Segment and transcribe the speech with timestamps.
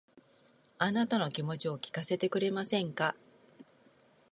[0.79, 3.15] あなたの気持ちを聞かせてくれませんか